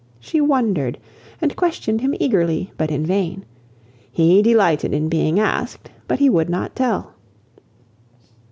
[0.19, 0.97] She wondered,
[1.43, 3.45] and questioned him eagerly; but in vain.
[4.11, 7.13] He delighted in being asked, but he would not tell.